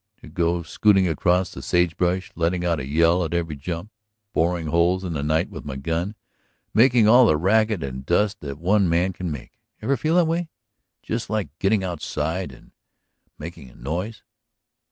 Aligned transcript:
to 0.23 0.27
go 0.27 0.63
scooting 0.63 1.07
across 1.07 1.51
the 1.53 1.61
sage 1.61 1.95
brush 1.95 2.31
letting 2.33 2.65
out 2.65 2.79
a 2.79 2.87
yell 2.87 3.23
at 3.23 3.35
every 3.35 3.55
jump, 3.55 3.91
boring 4.33 4.65
holes 4.65 5.03
in 5.03 5.13
the 5.13 5.21
night 5.21 5.51
with 5.51 5.63
my 5.63 5.75
gun, 5.75 6.15
making 6.73 7.07
all 7.07 7.25
of 7.25 7.27
the 7.27 7.37
racket 7.37 7.83
and 7.83 8.03
dust 8.07 8.39
that 8.39 8.57
one 8.57 8.89
man 8.89 9.13
can 9.13 9.29
make. 9.29 9.51
Ever 9.79 9.95
feel 9.95 10.15
that 10.15 10.25
way? 10.25 10.49
just 11.03 11.29
like 11.29 11.55
getting 11.59 11.83
outside 11.83 12.51
and 12.51 12.71
making 13.37 13.69
a 13.69 13.75
noise? 13.75 14.23